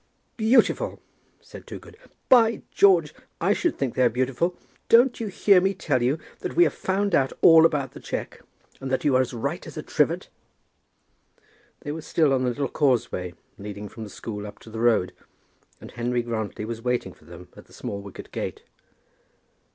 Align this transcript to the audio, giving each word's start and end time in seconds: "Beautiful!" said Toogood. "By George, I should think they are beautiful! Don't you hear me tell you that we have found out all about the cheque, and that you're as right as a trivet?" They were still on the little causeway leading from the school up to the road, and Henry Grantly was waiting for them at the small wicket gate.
"Beautiful!" 0.35 0.99
said 1.41 1.67
Toogood. 1.67 1.95
"By 2.27 2.63
George, 2.71 3.13
I 3.39 3.53
should 3.53 3.77
think 3.77 3.93
they 3.93 4.01
are 4.01 4.09
beautiful! 4.09 4.57
Don't 4.89 5.19
you 5.19 5.27
hear 5.27 5.61
me 5.61 5.75
tell 5.75 6.01
you 6.01 6.17
that 6.39 6.55
we 6.55 6.63
have 6.63 6.73
found 6.73 7.13
out 7.13 7.33
all 7.43 7.67
about 7.67 7.91
the 7.91 7.99
cheque, 7.99 8.41
and 8.79 8.89
that 8.89 9.03
you're 9.05 9.21
as 9.21 9.31
right 9.31 9.67
as 9.67 9.77
a 9.77 9.83
trivet?" 9.83 10.27
They 11.81 11.91
were 11.91 12.01
still 12.01 12.33
on 12.33 12.41
the 12.41 12.49
little 12.49 12.67
causeway 12.67 13.35
leading 13.59 13.87
from 13.87 14.03
the 14.03 14.09
school 14.09 14.47
up 14.47 14.57
to 14.61 14.71
the 14.71 14.79
road, 14.79 15.13
and 15.79 15.91
Henry 15.91 16.23
Grantly 16.23 16.65
was 16.65 16.81
waiting 16.81 17.13
for 17.13 17.25
them 17.25 17.49
at 17.55 17.65
the 17.65 17.71
small 17.73 18.01
wicket 18.01 18.31
gate. 18.31 18.63